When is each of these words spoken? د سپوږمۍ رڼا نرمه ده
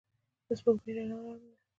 د 0.47 0.49
سپوږمۍ 0.59 0.91
رڼا 0.95 1.05
نرمه 1.09 1.33
ده 1.39 1.49